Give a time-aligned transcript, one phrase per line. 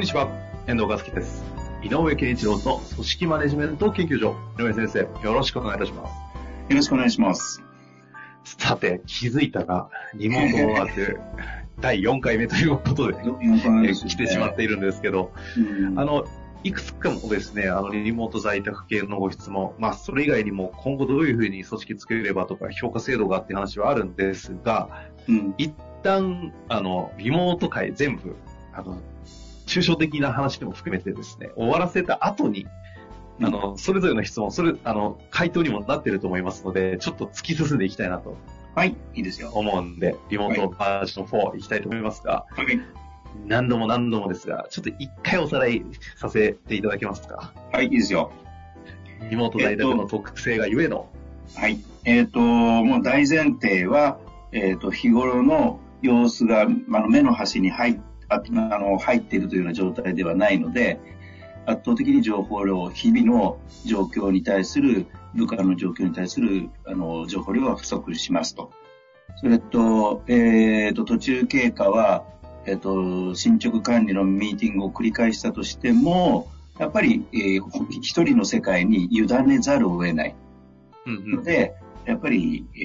[0.00, 0.30] んにちは、
[0.66, 1.44] 遠藤和樹です。
[1.82, 6.10] 井上健一郎と組織マネジメント研究所、井上先生、よろしくお願いいたします。
[6.70, 7.62] よろしくお願いします。
[8.44, 11.20] さて、気づいたら、リモートワーク
[11.82, 13.18] 第4回目ということで、
[13.84, 16.24] え来てしまっているんですけど、うんあの、
[16.64, 24.88] いくつかもですね、あの、リモート在宅系のご質問、まあ、それ以外にも今後どういうふうに組織作ればとか、評価制度がっていう話はあるんですが、
[25.28, 28.34] うん一旦、あの、リモート会全部、
[28.72, 28.96] あの、
[29.70, 32.66] 抽象的な話も含めてですね、終わらせた後に、
[33.40, 38.36] あの、それぞれの質問、それ、あの、回答にもなっていると思いますので、ちょっと突き進んでいきたいなと
[38.74, 39.50] はい、いいですよ。
[39.52, 42.80] 思うんで、リモートバージョン4いきたいと思いますが、はい、
[43.46, 45.84] 何度も何度もですが、ちょっと一回おさらい
[46.16, 47.52] させていただけますか？
[47.72, 48.32] はい、いいですよ。
[49.30, 51.08] リモート在宅の特性がゆえの、
[51.54, 51.78] はい。
[52.04, 54.18] えっ、と、もう大前提は、
[54.52, 60.98] えっ、と、日頃の様子が、あの、目の端に入っああの入っているというような状態ではないので、
[61.66, 68.72] 圧倒的に情報量、日々の状況に対する、部下の状況に対する、あの、情報量は不足しますと。
[69.36, 72.24] それと、えっ、と、途中経過は、
[72.66, 76.48] えっ、と、進捗管理のミーティングを繰り返したとしても、
[76.78, 77.62] やっぱり、えー
[78.00, 80.34] 一人の世界に委ねざるを得ない。
[81.06, 81.74] うんうん、ので、
[82.06, 82.78] やっぱり、え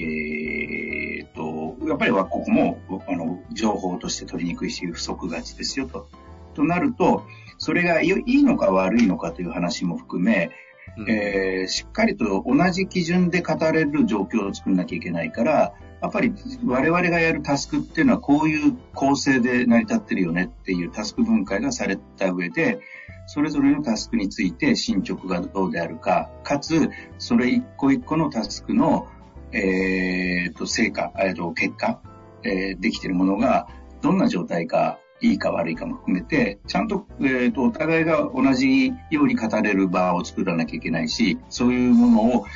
[1.96, 6.08] っぱりはここも、あの、情報として取りにくいし、不足がちですよと。
[6.54, 7.24] となると、
[7.58, 10.50] それがいいのか悪いのかという話も含め、
[10.96, 16.32] うんえーしっかりと同じ基準で語れる状況を作んなきゃいけないから、やっぱり
[16.64, 22.78] 我々がやるタスクっていうのはこういう構成で成り立ってるよねっていうタスク分解がされた上で、
[23.26, 29.08] それぞれのタスクについて進捗がどうであるか、かつ、それ一個一個のタスクの、
[29.52, 32.00] えー、と、成果、えー、と、結果、
[32.42, 33.68] えーできているものが、
[34.02, 42.46] どんな状態か、いいか悪いかも含めて、ちゃんと、えー、と、お互いが同じように語れる場を作らなきゃいけないし、そういうものを、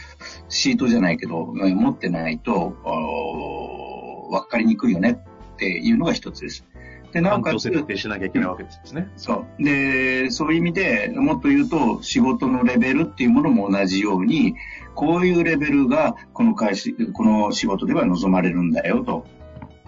[0.49, 2.77] シートじゃないけど、持ってないと、
[4.31, 5.23] わかりにくいよね
[5.53, 6.67] っていうのが一つです。
[7.13, 9.09] で、なおかつ、設定しなきゃいけないわけですね。
[9.17, 9.63] そう。
[9.63, 14.55] で、そういう意味でもっと言うと、仕事のレベルっていうものも同じように、
[14.95, 19.25] こういうレベルがこの会社、この仕事では望まれるんだよと。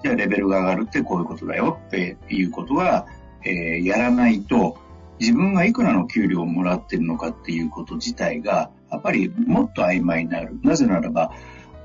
[0.02, 3.06] じゃあレベルが上がるってこういうことだよっていうことは、
[3.44, 4.76] えーやらないと、
[5.20, 10.58] 自分がいくらの給料をもらってるのかっていうこと自体が、やっぱりもっと曖昧になる。
[10.62, 11.32] なぜならば、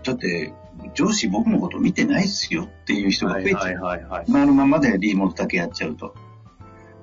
[0.03, 0.53] だって、
[0.93, 3.61] 上司僕のこと見てないですよっていう人が増えちゃう。
[3.61, 4.25] はいはいはいはい。
[4.27, 6.15] 今のままでリモートだけやっちゃうと。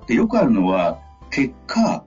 [0.06, 2.04] で、よくあるのは、結果、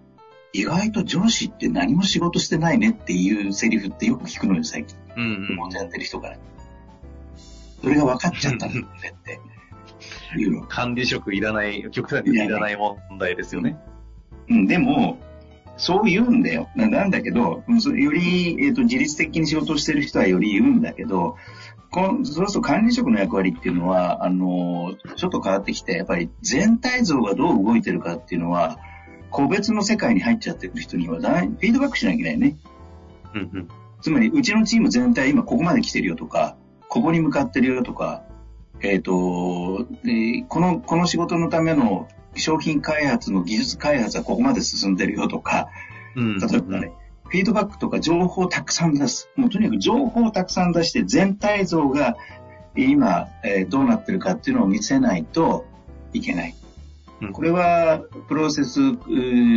[0.53, 4.97] 意外と上司って何も仕事してないねっていうセリフってよく聞くのよ、最近。
[5.15, 6.37] うんリモートやってる人から。
[7.81, 9.39] それが分かっちゃったんだって。
[10.37, 10.61] いうの。
[10.63, 13.77] 管理職いらない、極端にいらない問題ですよね。
[14.49, 15.17] うん、でも、
[15.77, 16.69] そう言うんだよ。
[16.75, 21.37] ななんだけど、そより、えっ、と、自律的に仕事をしてる人はより言うんだけど、
[21.91, 28.79] こんそうすると管理職の役割っていうのは、あの、ちょっと変わってきて、やっぱり全体像がどう動いてるかっていうのは、
[29.29, 32.57] 個別の世界に入っちゃってる人にはだい、フィードバックしなきゃいけないね。
[33.35, 33.67] うんうん。
[34.01, 36.55] つまり、うちのチーム全体今ここまで来てるよとか、
[36.89, 38.23] ここに向かってるよとか、
[38.81, 42.07] えっ、と、でこの、この仕事のための
[42.39, 45.69] 商品開発の技術開発はここまで進んでるよとか、
[46.15, 46.91] うん例えばね、
[47.25, 49.29] フィードバックとか情報をたくさん出す。
[49.35, 52.17] もうとにかく情報をたくさん出して全体像が
[52.75, 55.65] 今、えーどうなってるかっていうのを見せないと
[56.13, 56.55] いけない。
[57.21, 58.79] うんこれはプロセス、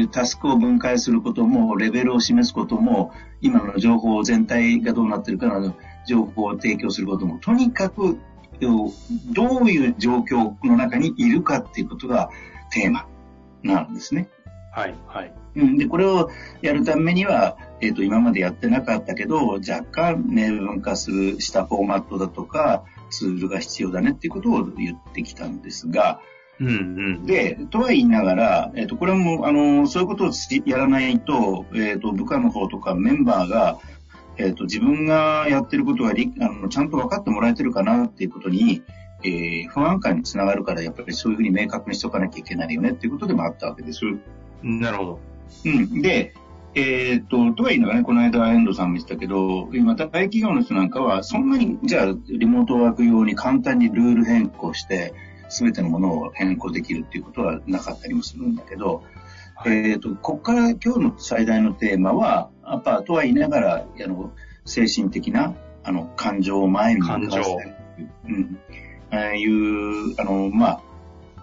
[0.08, 3.12] タスクを分解することも、レベルを示すことも、
[3.42, 5.74] 今の情報全体がどうなってるかの
[6.06, 8.18] 情報を提供することも、とにかく
[8.60, 8.92] よ
[9.32, 12.30] どういう状況の中にいるかっていうことが
[12.70, 13.06] テーマ
[13.62, 14.28] なんですね。
[14.72, 15.32] はいはい。
[15.56, 16.30] うん、で、これを
[16.62, 26.20] やるためには、えっ、と、今までやってなかったけど、若干明文化するしたフォーマットだとか、ツールが必要だねっていうことを言ってきたんですが、
[26.60, 26.72] うんう
[27.22, 27.26] ん。
[27.26, 33.78] で、とは言いながら、えっ、と、これも、あの、そういうことをしやらないと、えっ、と、部下の方とかメンバーが、
[34.36, 38.82] えっ、と、自分がやってることがりあのちゃんと分かってもらえてるかなっていうことに、
[39.22, 44.00] えー、不安感につながるから、やっぱりそういうふうに明確にしておかなきゃいけないよねっていうことでもあったわけです。
[44.62, 45.20] なるほど。
[45.64, 46.02] うん。
[46.02, 46.34] で、
[46.74, 55.12] えー、っと、とはいいのがね、この間遠藤さんも言ってたけど、今、大企業の人なんかは、そんなに、じゃあ、リモートワーク用に簡単にルール変更して、
[55.48, 59.02] すべてのものを変更できるっていうことはなかったりもするんだけど、
[59.56, 64.32] はい、えっ、と、ここから今日の最大のテーマは、やっぱ、とは言いながら、あの、
[64.64, 67.74] 精神的な、あの、感情を前に向かわせ
[68.28, 68.58] うん。
[69.10, 70.80] ああいう、あの、まあ、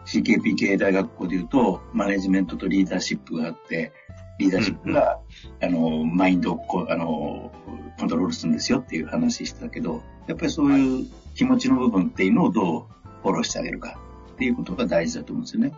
[0.05, 3.91] CKPK 大学校で言うと、マネジメントとリーダーシップがあって、
[4.39, 5.19] リーダーシップが、
[5.61, 7.51] うんうん、あの、マインドをこあの
[7.99, 12.85] コントロールするんですよっていう話してたけど、やっぱりそういう気持ちの部分っていうのをどう
[13.23, 13.99] フォローしてあげるか
[14.33, 15.73] っていうことが大事だと思うんですよね。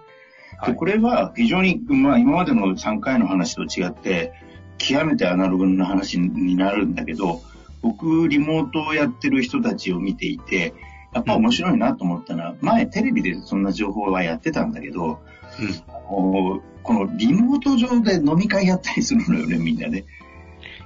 [0.57, 4.33] はい、でこれは非常に、まあ今までの3回の話と違って、
[4.77, 7.41] 極めてアナログな話になるんだけど、
[7.81, 10.73] 僕、リモートをやってる人たちを見ていて、
[11.13, 15.19] やっぱ面白いなと思ったのは、前テレビでそんな情報はやってたんだけど、
[15.59, 20.05] うん、このリモート上で飲み会やったりするのよね、みんなね。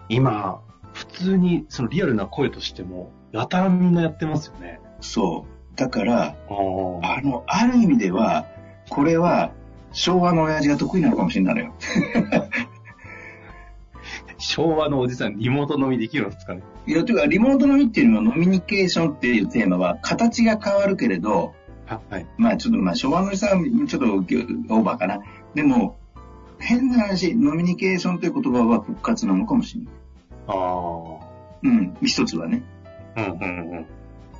[0.10, 0.62] 今、
[0.94, 4.80] 普通にそのリアルな声としても、やたらみんなやってますよね。
[5.02, 5.75] そう。
[5.75, 8.46] だから、あの、ある意味では、
[8.90, 9.52] これは、
[9.92, 11.74] 昭和の親父が得意なのかもしれないのよ。
[14.45, 16.62] 昭和のおじさん、リモート飲みできるんですかね？
[16.86, 21.54] いや、というか、リモート飲みっていうのは、ノミニケーションっていうテーマは、形が変わるけれど、
[21.86, 22.25] はい。
[22.38, 25.22] まあ、ちょっと、まあ、昭和のおじさん、ちょっとオーバーかな。
[25.54, 25.98] でも、
[26.60, 29.94] 変な話、ノミニケーションという言葉は復活なのかもしれない。
[30.48, 30.54] あ
[31.22, 31.25] あ。
[31.63, 32.63] うん、一つはね。
[33.16, 33.86] うんうんうん。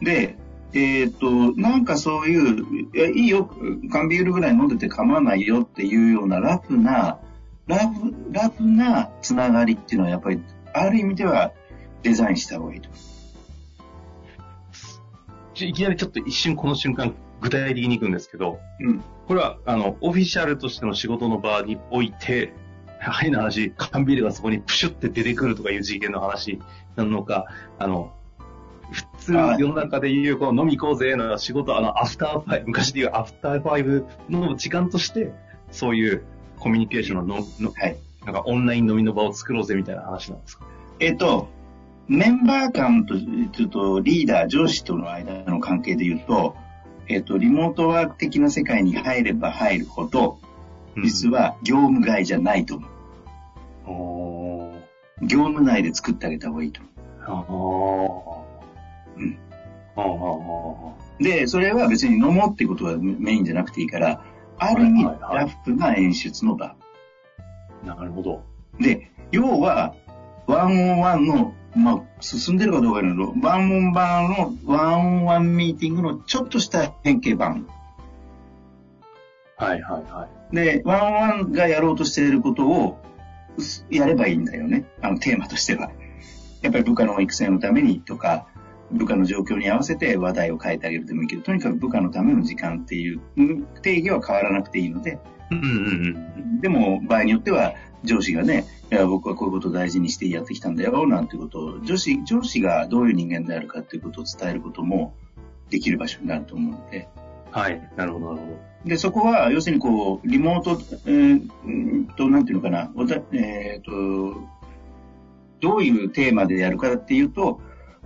[0.04, 0.38] で、
[0.74, 3.50] えっ、ー、と、なんかそういう、いや、いいよ、
[3.92, 7.20] 缶ビールぐらい飲んでて構わないよっていうようなラフな、
[7.68, 10.42] ラフ、ラフなつながりっていうのはやっぱり、
[10.74, 11.52] ある意味では
[12.02, 12.90] デザインした方がいいと。
[15.56, 22.54] いきなりちょっと一瞬この瞬間具体的に行くんですけど、うん、これは、あの、オフィシャルとしての仕事の場において、
[23.00, 26.60] 変な話、缶ビールがそこにプシュって出てくるとかいう事件の話
[26.96, 27.46] なのか、
[27.80, 28.14] あの、
[28.92, 35.34] 普通世の中で言う、こう飲み行こうぜの仕事、あの、アフターファイブ、昔で言うアフターファイブの時間として、
[35.72, 36.24] そういう
[36.64, 40.66] コミュニケーションのの、はい、なんかオンライン飲みの場を作ろうぜみたいな話なんですか？
[41.00, 41.50] えっと、
[42.08, 46.56] メンバー間と、ちょっとリーダー、上司との間の関係で言うと、
[47.10, 50.40] えっ、ー、と、リモートワーク的な世界に入れば入るほど、
[51.04, 52.88] 実は業務外じゃないと思
[53.88, 54.74] う。
[55.22, 56.80] うん、業務内で作ってあげた方がいいと
[57.28, 58.46] 思
[59.18, 59.20] う。
[59.20, 59.38] うん、
[61.24, 64.24] で、それは別に飲もうってことはメインじゃなくていいから、
[64.58, 66.76] ある意味、ラフな演出の場。
[67.84, 68.44] なるほど。
[68.80, 69.94] で、要は、
[70.48, 77.68] ワンオンワンのまあ、進んでるかどうかだけど、ワンオンバーのワンオンワンミーティングのちょっとした変形版。
[79.58, 80.56] はいはいはい。
[80.56, 83.00] で、ワンオンワンがやろうとしていることを
[83.90, 84.86] やればいいんだよね。
[85.02, 85.90] あの、テーマとしては。
[86.62, 88.48] やっぱり部下の育成のためにとか、
[88.92, 93.22] 部下の状況に合わせて話題を変えてあげるでもいいけど、とにかく部下のための時間っていう
[93.82, 95.20] 定義は変わらなくていいので、
[95.52, 105.16] うんうんうん、でも場合によっては上司がね、いや、僕はこういうことを大事にしてやってきたんだよ、なんてことを、上司、上司がどういう人間であるかっていうことを伝えることも
[105.70, 107.08] できる場所になると思うので。
[107.52, 108.46] はい、なるほど、なるほ
[108.84, 108.90] ど。
[108.90, 112.92] で、そこは、要するにこう、リモート、えー、と、なんていうのかな、
[113.32, 114.42] えっ、ー、と、
[115.62, 117.62] どういうテーマでやるかっていうと、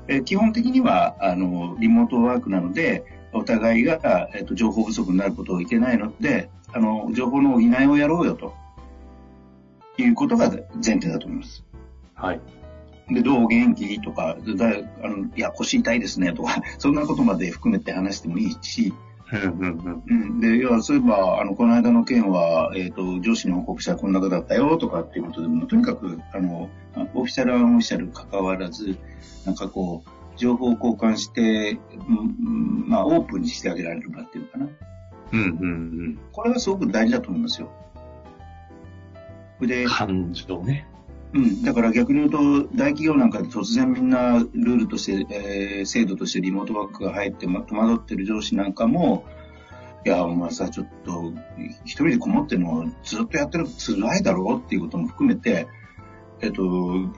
[0.08, 8.54] えー、基本的には、あの、リモートワークなので、お互いが、えっ、ー、と、情報不足になることをいけないので、あの、情報の補いをやろうよと。
[9.98, 11.64] いうことが前提だと思います。
[12.16, 12.42] はい。
[13.10, 14.02] で、どう元気？
[14.02, 14.68] とか、だ
[15.04, 18.94] あのいや、腰痛いですねとか、そんなことまで含めて話してもいいし、
[19.32, 26.70] うん、で、要は、そういえば、あの、この間の件は、えっ、ー、と、上司の報告者はこんな方だったよとかっていうことでも、とにかく、あの、
[27.14, 28.98] オフィシャルはオフィシャル関わらず、
[29.46, 34.68] なんかこう、情報交換して、うん、まあ、オープンにしてあげられる場っていうのかな。
[35.34, 35.74] うんうんう
[36.10, 36.20] ん。
[36.32, 37.70] これはすごく大事だと思いますよ。
[39.60, 40.88] で、感情ね。
[41.34, 41.64] うん。
[41.64, 49.26] だから逆に言うと、大企業なんかで突然みんなルールとして、えー、制度としてリモートワークが入って、ま、戸惑ってる上司なんかも、
[50.06, 51.34] いや、お前さ、ちょっと、
[51.84, 55.68] 一人でこもってるのをずっとやってると辛いだろうっていうことも含めて、
[56.40, 56.64] えっと、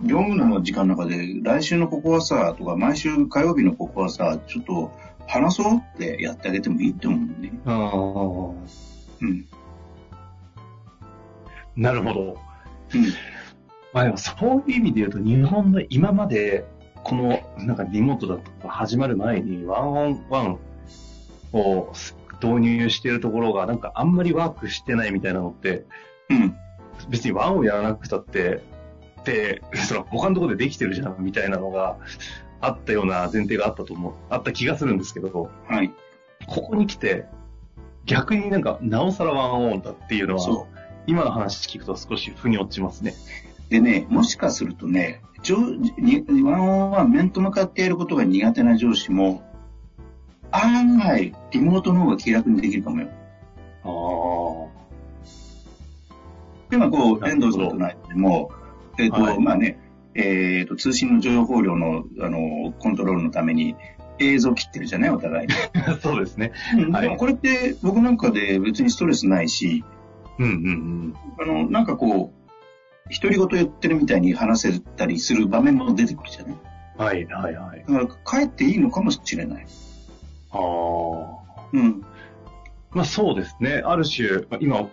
[0.01, 4.91] 業務の時間の中で、来週のここはさ、とか、毎週火曜日のここはさ、ちょっと
[5.27, 7.51] 話そうってやってあげてもいいと思うね。
[7.65, 7.89] ああ。
[9.21, 9.45] うん。
[11.75, 12.37] なるほど。
[12.95, 13.13] うん。
[13.93, 16.65] まあでもそういう意味で言うと、日本の今まで、
[17.03, 20.59] この、なんかリモートだとか始まる前に、ワンオンワン
[21.53, 21.91] を
[22.41, 25.85] 導入しているところが、なんかあんまりワークしてないみたいなのって、
[26.29, 26.55] うん。
[27.09, 28.61] 別にワンをやらなくたって、
[29.23, 31.97] で、その他のところでできてるじゃんみたいなのが
[32.61, 35.91] あったような前提があったと思う、あった気がするんですけど、はい。
[36.47, 37.25] ここに来て、
[38.05, 40.65] 逆になんか、なおさらワンオンだっていうのは、
[41.07, 43.13] 今の話聞くと少し腑に落ちますね。
[43.69, 49.43] でね、もしかするとね、上ワンオンは面と向かってやることが苦手な上司も、
[50.51, 53.07] 案外、リモートの方が気楽にできるかもよ。
[53.83, 53.89] あ
[54.65, 54.79] あ。
[56.71, 58.51] 今、こう、遠藤さんとないでも、
[58.97, 59.79] えっ、ー、と、はい、まあね、
[60.15, 63.75] えっ、ー、と、通信の情報量の、あの、コントロールのために、
[64.19, 65.09] 映像切ってるじゃない？
[65.11, 65.53] お互いに。
[66.01, 66.51] そうですね。
[66.91, 69.85] はい、でもこれって僕なんかで別にストレスないし、
[70.37, 71.13] うんうんうん。
[71.39, 72.38] あの、なんかこう、
[73.09, 76.55] 独り言言ってるみたいに話せたりする場面も出てくるじゃない
[76.97, 77.85] はいはいはい。
[77.87, 79.65] だから帰っていいのかもしれない。
[80.51, 80.59] ああ。
[81.71, 82.01] うん。
[82.91, 83.81] まあそうですね。
[83.85, 84.89] ある種、今、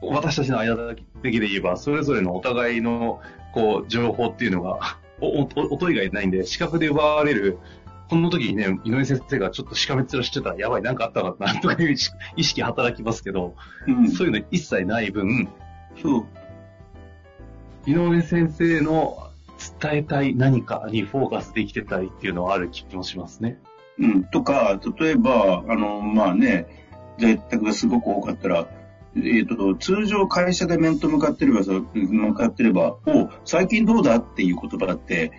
[0.00, 3.20] 私たちの間だけで言えば、それぞれのお互いの、
[3.52, 7.58] こう、情報っていうのが、お、お、音以外ないんで、視覚で奪われる、
[8.08, 11.90] この時にね、井上先生がちょっとしかめっ面してたら、やばい、なんかあったのかな、とかいう
[12.36, 13.54] 意識働きますけど、
[13.86, 15.48] うん、そういうの一切ない分、
[16.00, 16.26] そう。
[17.86, 19.30] 井上先生の
[19.80, 23.58] 伝えたい何かにフォーカスできてたりっていうのはある気もしますね。
[23.98, 26.66] うん、とか、例えば、あの、まあね、
[27.18, 28.68] 在宅がすごく多かったら、
[29.16, 35.32] えっ、ー、と、通常会社で面と向かってれば、向かってれば、お最近どうだっていう言葉だって、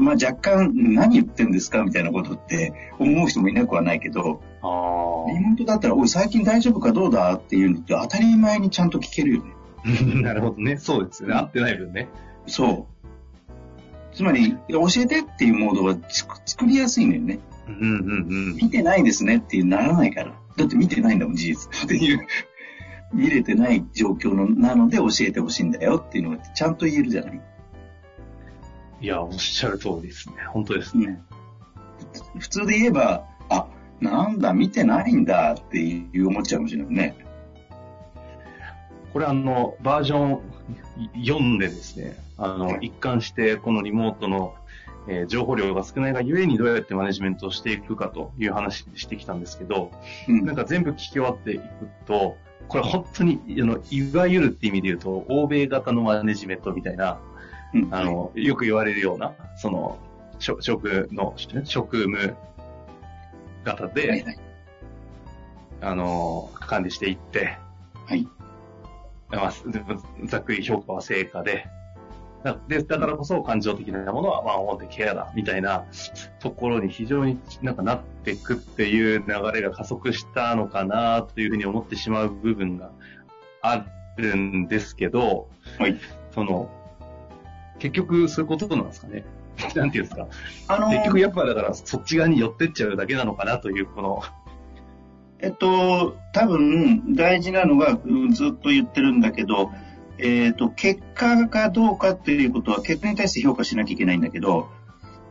[0.00, 9.55] まあ、若干何言ってんですかみたいなことって思う人もいなくはないけど、あリモートだったら、おい、最近大丈夫かどうだっていうのって当たり前にちゃんと聞けるよね。
[10.22, 10.76] なるほどね。
[10.76, 11.34] そうですよね。
[11.34, 12.08] 合ってない分ね。
[12.46, 14.14] そう。
[14.14, 17.38] つまり、教えてっていうモードは作りやすいのよね。
[17.68, 18.56] うんうんうん。
[18.56, 20.32] 見てないですねっていうならないから。
[20.56, 21.70] だって見てないんだもん、事実。
[21.84, 22.26] っていう。
[23.12, 27.40] 見れてない状況のなので教えてほしいんだよっていうのがちゃんと言えるじゃない
[29.00, 30.36] いや、おっしゃる通りですね。
[30.48, 31.22] 本当ですね。
[32.34, 33.68] うん、普通で言えば、あ、
[34.00, 37.25] なんだ、見てないんだっていう思っちゃうかもしれないね。
[39.12, 40.40] これあの、バージョン
[41.14, 44.54] 4でですね、あの、一貫してこのリモートの、
[45.08, 49.90] えー、情報量が少ないがゆえにどうやってマネジメントをしていくかという話してきたんですけど、
[50.28, 51.64] うん、なんか全部聞き終わっていく
[52.06, 52.36] と、
[52.68, 57.18] これ本当に、あの、いわゆるって意味で言うと、欧米型のマネジメントみたいな、
[57.74, 59.98] うん、あの、よく言われるような、その、
[60.38, 61.34] 職の、
[61.64, 62.36] 職務
[63.64, 64.38] 型で、はいはい、
[65.80, 67.58] あの、管理していって、
[68.06, 68.26] はい。
[69.30, 69.52] まあ、
[70.24, 71.66] ざっくり評価は成果で、
[72.68, 75.84] で、だからこそ感情的なものはワンオンでケアだ、みたいな
[76.38, 82.90] ところに非常になんかなっていくっていう流れが加速したのかなというふうに思ってしまう部分が
[83.62, 83.84] あ
[84.16, 85.98] るんですけど、はい。
[86.32, 86.70] その、
[87.78, 89.24] 結局そういうことなんですかね。
[89.74, 90.26] なんていうんですか。
[90.68, 94.22] あのー、結局やっぱだからそっち側に寄ってっちゃうだけなのかなという、この。
[95.40, 97.98] えっと、多分大事なのが、
[98.32, 99.70] ずっと言ってるんだけど、
[100.18, 104.68] えっ、と、結果がどうかっていうことは結果に対して評価しなきゃいけないんだけど、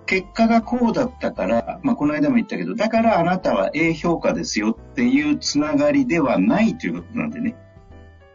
[0.05, 7.55] 結果がこうだったから、まあ、この間も言ったけど、だからあなたは A 評価ですよっていうつながりではないということなんでね。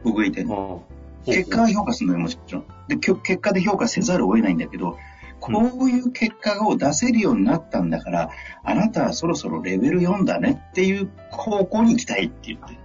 [0.02, 0.82] 僕が言いたいの。
[1.26, 2.64] 結果は評価するのよ、もちろん。
[2.88, 4.96] で、結果で評価せざるを得ないんだけど、
[5.40, 8.30] こういう結果を出せるようになったんだから、
[8.62, 12.78] あなたはそろそろレベル4だねっていう方向に行きたいって言って。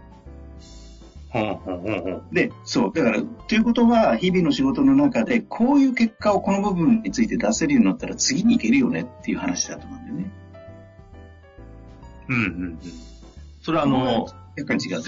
[2.32, 2.94] で、そう。
[2.94, 10.32] だから、ということは、日々の仕事の中で、こういう結果をこの部分について出せるようになったら、次に行けるよねっていう話だと思うんだよね。
[12.30, 12.80] うんうんうん。
[13.62, 15.02] それはあの、やっぱり違う。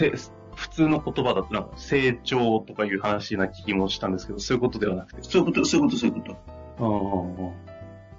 [0.57, 5.19] 普通の言葉だと成長とかいう話な気もしたんですけど、そういうことではなくて。
[5.21, 6.56] そういうこと、そういうこと、そういうこと。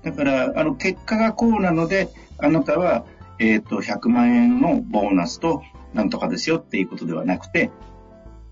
[0.02, 3.04] だから、あの、結果がこうなので、あなたは、
[3.38, 5.62] えっ、ー、と、100万円のボーナスと、
[5.94, 7.70] なんとかですよっていうことではなくて、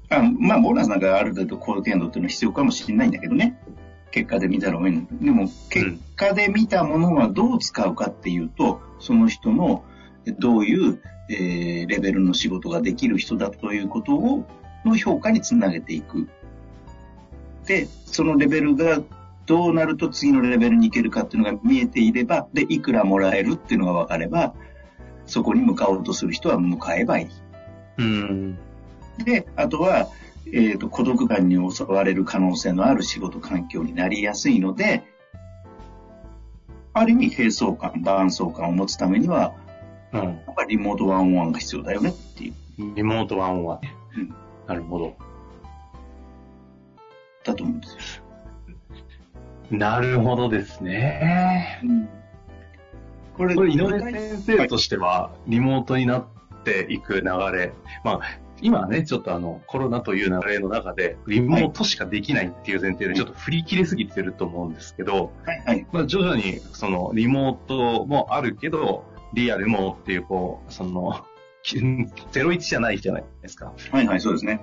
[0.08, 3.58] あまあ、ボーナスなんかある程度高限度っていうのは必要かもしれないんだけどね。
[4.12, 9.84] 結果で見たらでも、結果で見たものはどう使うかっていうと、その人の
[10.38, 14.46] どういう、えー、レベルの仕事ができる人だということを、
[14.84, 16.28] の評価につなげていく。
[17.66, 19.02] で、そのレベルが
[19.47, 24.55] どうなると次のレベルに行けるかっていうのが見えていれば、で、いくらもらえるっていうのが分かれば、
[25.25, 27.29] そこに向かおうとする人は向かえばいい。
[27.99, 28.59] うん。
[29.25, 30.09] で、あとは、
[30.47, 35.05] えっ、ー、と、孤独感に襲われる可能性のある仕事環境になりやすいので、
[36.93, 39.55] ある意味、並走感、伴走感を持つためには、
[40.12, 40.21] うん。
[40.23, 42.55] やっぱりリモートワンオンワンが必要だよねっていう。
[42.95, 43.95] リモートワンオンワンね。
[44.17, 44.35] うん
[44.67, 45.17] なるほど。
[47.45, 48.25] だと思うんですよ。
[49.70, 51.80] なるほどですね。
[53.37, 56.26] これ、これ、井上先生としては、リモートになっ
[56.64, 57.73] ていく流れ。
[58.04, 58.20] まあ、
[58.62, 65.87] 今はね、ちょっとあの、コロナという流れの中で、リモートしかできないっていう前提で、ちょっと振り切れすぎてると思うんですけど、はい、はい。
[65.92, 69.04] まあ、徐々に、その、リモートもあるけど、
[69.35, 71.25] リアルもっていう、こう、その、
[71.62, 73.73] き01じゃないじゃないですか。
[73.90, 74.61] はい、はい、そうですね。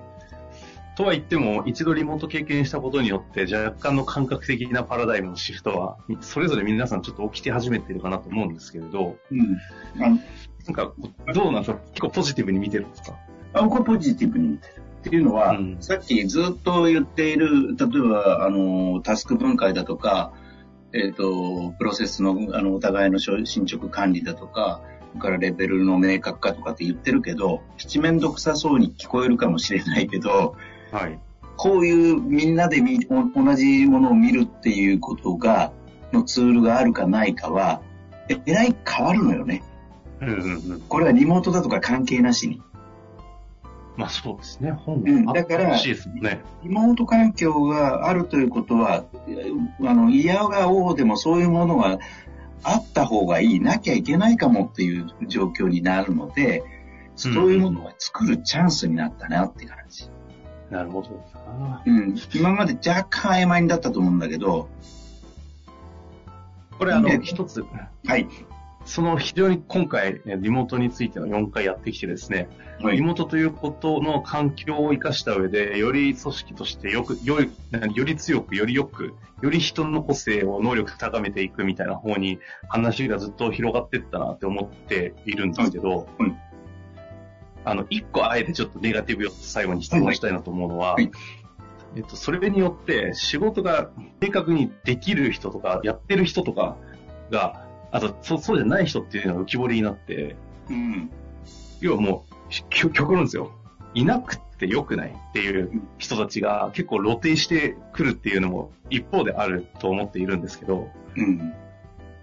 [0.95, 9.57] とは言っても、一度リモート経験したことによって、若干の感覚的なパラダイムのシフトは、それぞれ皆さんちょっと起きて始めてるかなと思うんですけれど、うん。
[9.97, 10.19] なん
[10.73, 10.93] か、
[11.33, 11.79] どうなんですか？
[11.91, 13.17] 結構ポジティブに見てるんですか？
[13.53, 14.73] あ僕はポジティブに見てる。
[14.99, 20.31] っていうのは、うんさっきずっと言っている、例えば、あの、タスク分解だとか、
[20.93, 24.81] えっ、と、プロセスの、あの、お互いの進捗管理だとか、
[25.19, 30.55] からレベルの明確化とかって言ってるけど、七面倒くさそうに聞こえるかもしれないけど、
[30.93, 31.19] はい。
[31.57, 35.71] こういうみんなで同じものを見るっていうことが、
[36.11, 37.81] のツールがあるかないかは、
[38.29, 39.63] ええらい変わるのよね。
[40.21, 40.81] うんうんうん。
[40.81, 42.61] これはリモートだとか関係なしに。
[43.97, 44.71] まあそうですね。
[44.71, 46.41] 本うんがだから欲しいですもんね。
[46.63, 49.05] リモート環境があるということは、
[49.81, 51.97] あの、嫌が王でもそういうものが
[52.63, 56.63] あった方がいい、なきゃいけないかもっていう状況になるので、
[57.15, 60.09] そういうものが作るチャンスになったなって感じ。
[60.69, 61.23] なるほど。
[61.35, 62.15] あうん。
[62.33, 67.63] 今まで若干曖昧だったと思うんだけど、ーこれあのね、一つ、
[68.05, 68.27] はい。
[68.85, 72.49] その非常に今回、ねリモートについての4回やってきてですね、
[72.81, 86.52] はいリモートということの環境を生かした上で、より組織としてよく、より、何より強く、よりよく、より人の個性を能力高めていくみたいな方に話がずっと広がっていったなって思っているんですけど、はいはい
[87.65, 91.11] あの、一個あえてちょっとネガティブを最後に質問したいなと思うのは、はい
[91.95, 96.77] えっと、それによって仕事が明確にできる人とか、やってる人とか
[97.29, 100.35] が、あと、そう、そうじゃない人っていうのが浮き彫りになって、
[100.69, 101.11] うん。
[101.81, 102.33] 要はもう、
[102.69, 103.51] 極極論ですよ。
[103.93, 111.53] いなくて良くないっていう人たちが結構露呈してくるっていうのも一方であると思っているんですけど、うん。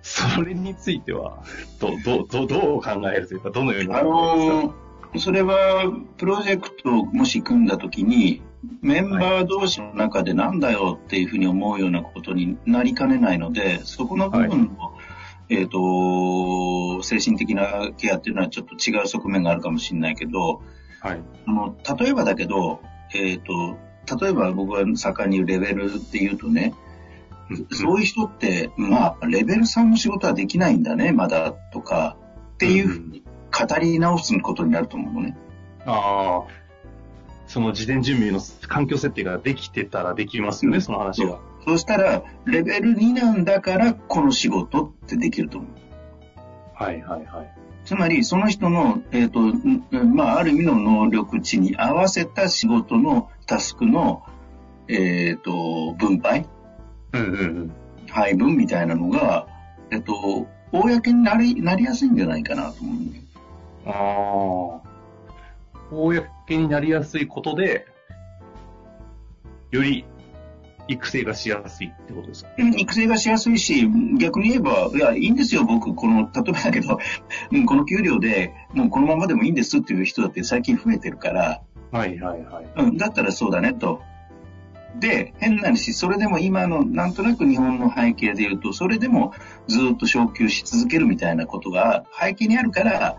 [0.02, 1.44] それについては、
[1.78, 8.42] ど、ど、ど、どう考えるというか、どのようにあのーそれは、プロジェクトをもし組んだときに、
[8.82, 14.94] メンバー同士の中でなんだよっていうふうに思うようなことになりかねないので、そこの部分の、
[15.48, 20.62] えっ、と、精神的なケアっていうのはちょっと違う側面があるかもしれないけど、
[21.00, 21.20] はい。
[21.46, 22.80] あの、例えばだけど、
[23.14, 23.78] えっ、と、
[24.20, 26.74] 例えば僕が盛んに言うレベルっていうとね、
[27.72, 32.16] そういう人って、まあ、レベル3の仕事はできないんだね、まだ、とか、
[32.54, 35.36] っていうふうに語り直すことになると思うのね。
[35.86, 36.60] ああ、
[37.46, 41.38] その事前準備の環境設定ができてたらできますよね、その話が。
[41.64, 45.70] そうしたら、レベル2なんだから、この仕事ってできると思う。
[46.74, 47.54] はいはいはい。
[47.84, 49.84] つまり、その人の、えっ、と、ん
[50.14, 54.22] まあ、ある意味の能力値に合わせた仕事のタスクの、
[54.88, 56.46] えっ、と、分配、
[57.12, 57.72] うんうんうん。
[58.08, 59.46] 配分みたいなのが、
[59.90, 63.24] えっ、と、公になり、なりやすいんじゃないかなと思うんだよ
[63.86, 64.90] ああ。
[65.92, 66.24] 公
[66.56, 67.86] になりやすいことで、
[69.70, 70.04] より
[70.88, 72.50] 育成がしやすいってことですか？
[72.58, 73.88] うん育成がしやすいし、
[74.18, 76.98] 逆に言えば、いや、いいんですよ、僕、この、例えばだけど、
[77.52, 81.62] うんこの給料で、もうこのままでもいいんですっていう人だって最近増えてるから、
[81.92, 82.66] はいはいはい。
[82.76, 84.00] うん、だったらそうだねと。
[84.98, 89.32] で、変な話、それでも今の、なんとなく日本の背景で言うと、それでも
[89.68, 93.18] ずっと昇給し続けるみたいなことが背景にあるから、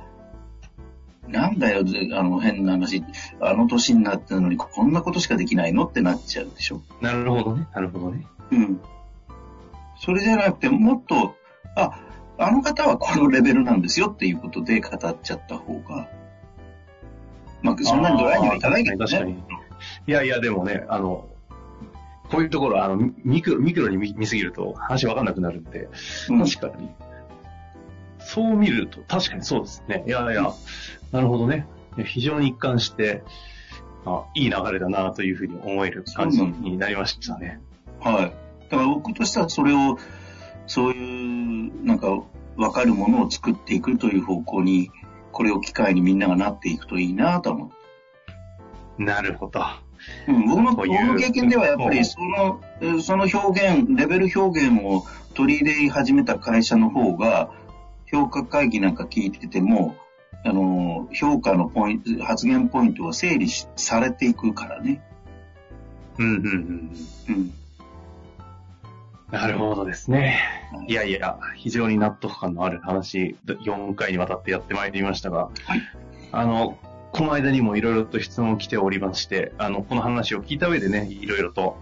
[1.27, 3.03] なんだよ、ぜあの変な話、
[3.39, 6.81] あの年になったのにこんなことしかできないのってなっちゃうでしょ。
[6.99, 7.67] なるほどね。
[7.73, 8.25] なるほどね。
[8.51, 8.81] うん。
[9.99, 11.35] それじゃなくて、もっと、
[11.75, 11.99] あ、
[12.37, 16.09] あの方はこのレベルなんですよっていうことで語っちゃった方が、
[17.61, 18.97] まあ、そんなにドライにはいかないけど。
[18.97, 19.05] ね。
[19.05, 19.43] 確かに
[20.07, 21.29] いやいや、でもね、あの、
[22.29, 25.89] こういうところ、あの、ミクロ、ミクロに見見すぎると話わかんなくなるんで、
[26.29, 26.89] うん確かに。
[28.25, 30.03] そう見ると、確かにそうですね。
[30.07, 30.53] いやいや、
[31.11, 31.67] なるほどね。
[32.05, 33.23] 非常に一貫して、
[34.05, 37.59] あいい流れだなというふうに思える感じになりましたね。
[37.99, 38.33] はい。
[38.69, 39.97] だから僕としてはそれを、
[40.65, 42.23] そういう、なんか、
[42.57, 44.91] わかるものを作っていくという方向に、
[45.31, 47.71] これを機会にみんながなっていくといいなと思
[48.97, 49.03] う。
[49.03, 49.61] なるほど。
[50.27, 57.51] うん、僕の、僕の経験ではやっぱうんりその、えーその表現、レベル表現を取り入れ始めた会社の方が、
[58.11, 59.95] 評価会議なんか聞いてても、
[60.43, 65.01] あの、評価のポイント、発言ポイントは整理されていくからね。
[66.17, 66.91] うんうんうん。
[67.29, 67.53] うん。
[69.31, 70.39] なるほどですね。
[70.87, 75.81] いやいや、非常に納得感のある話、4回にわたってやってまいりましたが、はい
[76.33, 76.77] あの、
[77.11, 81.77] この間にもいろいろと質問来ておりまして、あの、この話を聞いた上でね、いろいろと、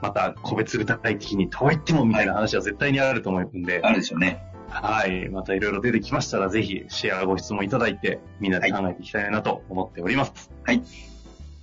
[0.00, 4.51] また個別具体的に、とはいってもみたいな話は絶対にあると思うんで、あるでしょうね。
[4.74, 5.28] はい。
[5.28, 10.50] またいろいろ出てきましたら、ぜひシェアご質問いただいて、みんなで考えていきたいなと思っております。
[10.64, 10.82] はい。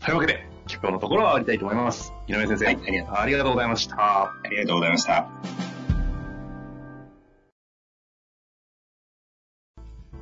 [0.05, 2.13] というわけで、今日のところは終わりたいと思います。
[2.27, 4.23] 井上先生、はいありがとうありがとうございました。
[4.23, 5.27] ありがとうございました。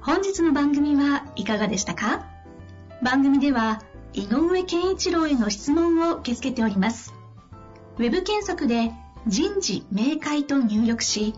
[0.02, 2.26] 本日の番組はいかがでしたか？
[3.04, 3.82] 番組では
[4.14, 7.14] 井上健一郎への質問を受け付けております
[7.98, 8.92] ウェブ検索で
[9.28, 11.34] 人事明快と入力し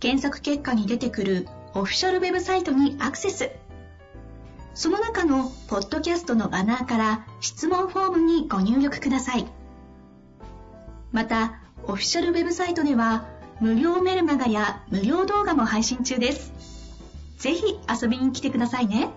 [0.00, 3.50] 検索結果に出てくるオフィシャルウェブサイトにアクセス。
[4.74, 9.46] その中のポッドキャストのバナーから質問フォームにご入力ください。
[11.12, 13.26] またオフィシャルウェブサイトでは
[13.60, 16.52] 無料メルマガや無料動画も配信中です。
[17.38, 19.10] ぜひ遊びに来てくださいね。